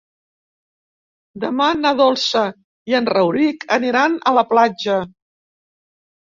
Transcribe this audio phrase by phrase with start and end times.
[1.43, 2.41] Demà na Dolça
[2.93, 4.99] i en Rauric aniran a la platja.